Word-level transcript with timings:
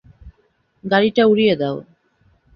গাড়িটা 0.83 1.23
উড়িয়ে 1.25 1.55
দাও। 1.55 1.77